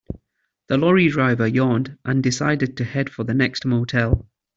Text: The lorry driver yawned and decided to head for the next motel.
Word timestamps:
The 0.67 0.79
lorry 0.79 1.09
driver 1.09 1.45
yawned 1.45 1.95
and 2.03 2.23
decided 2.23 2.75
to 2.77 2.83
head 2.83 3.11
for 3.11 3.23
the 3.23 3.35
next 3.35 3.67
motel. 3.67 4.27